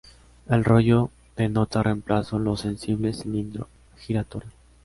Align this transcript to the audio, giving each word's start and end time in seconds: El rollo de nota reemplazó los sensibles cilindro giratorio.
El 0.49 0.63
rollo 0.63 1.11
de 1.37 1.47
nota 1.47 1.83
reemplazó 1.83 2.39
los 2.39 2.61
sensibles 2.61 3.19
cilindro 3.19 3.67
giratorio. 3.99 4.49